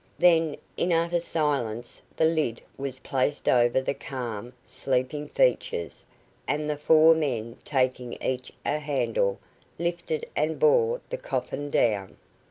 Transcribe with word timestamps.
Then, 0.17 0.55
in 0.77 0.91
utter 0.91 1.19
silence, 1.19 2.01
the 2.15 2.25
lid 2.25 2.63
was 2.75 2.97
placed 2.97 3.47
over 3.47 3.79
the 3.79 3.93
calm, 3.93 4.53
sleeping 4.65 5.27
features, 5.27 6.05
and 6.47 6.67
the 6.67 6.75
four 6.75 7.13
men, 7.13 7.57
taking 7.63 8.13
each 8.19 8.51
a 8.65 8.79
handle, 8.79 9.37
lifted 9.77 10.27
and 10.35 10.57
bore 10.57 11.01
the 11.11 11.17
coffin 11.19 11.69
down. 11.69 12.17